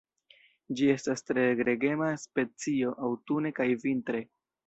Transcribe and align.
Ĝi 0.77 0.87
estas 0.93 1.21
tre 1.31 1.43
gregema 1.59 2.09
specio 2.23 2.93
aŭtune 3.09 3.55
kaj 3.61 3.71
vintre. 3.87 4.27